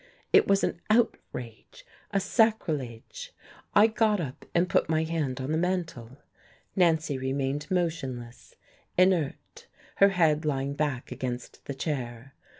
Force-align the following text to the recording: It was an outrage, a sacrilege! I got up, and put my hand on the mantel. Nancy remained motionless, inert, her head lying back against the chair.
It 0.33 0.47
was 0.47 0.63
an 0.63 0.81
outrage, 0.89 1.85
a 2.09 2.19
sacrilege! 2.19 3.35
I 3.75 3.85
got 3.85 4.19
up, 4.19 4.45
and 4.55 4.67
put 4.67 4.89
my 4.89 5.03
hand 5.03 5.39
on 5.39 5.51
the 5.51 5.59
mantel. 5.59 6.17
Nancy 6.75 7.19
remained 7.19 7.69
motionless, 7.69 8.55
inert, 8.97 9.67
her 9.97 10.09
head 10.09 10.43
lying 10.43 10.73
back 10.73 11.11
against 11.11 11.63
the 11.65 11.75
chair. 11.75 12.33